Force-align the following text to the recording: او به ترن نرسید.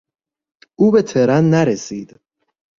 او 0.75 0.91
به 0.91 1.01
ترن 1.01 1.49
نرسید. 1.49 2.19